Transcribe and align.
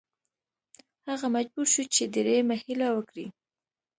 هغه 1.07 1.27
مجبور 1.35 1.67
شو 1.73 1.83
چې 1.95 2.03
دریمه 2.13 2.55
هیله 2.63 2.87
وکړي. 2.93 3.27